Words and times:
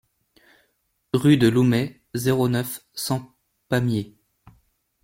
Rue 1.13 1.37
de 1.37 1.47
Loumet, 1.47 2.01
zéro 2.15 2.49
neuf, 2.49 2.83
cent 2.95 3.35
Pamiers 3.69 4.17